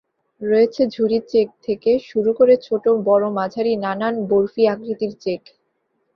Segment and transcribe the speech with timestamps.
[0.41, 5.41] রয়েছে ঝুরি চেক থেকে শুরু করে ছোট-বড়-মাঝারি নানান বরফি আকৃতির চেক।